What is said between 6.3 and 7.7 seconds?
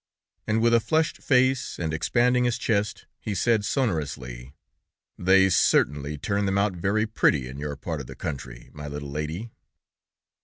them out very pretty in